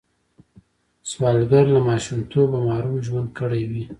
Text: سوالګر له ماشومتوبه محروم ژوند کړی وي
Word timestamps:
سوالګر 1.09 1.65
له 1.75 1.79
ماشومتوبه 1.89 2.57
محروم 2.67 2.97
ژوند 3.07 3.29
کړی 3.39 3.61
وي 3.69 3.83